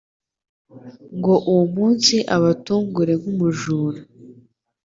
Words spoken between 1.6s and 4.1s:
munsi ubatungure nk'umujura.